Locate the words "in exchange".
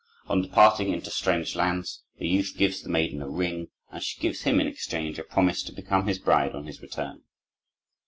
4.59-5.19